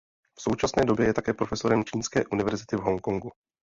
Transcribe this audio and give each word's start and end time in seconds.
V 0.37 0.41
současné 0.41 0.85
době 0.85 1.05
je 1.05 1.13
také 1.13 1.33
profesorem 1.33 1.83
Čínské 1.85 2.25
univerzity 2.25 2.75
v 2.75 2.79
Hongkongu. 2.79 3.29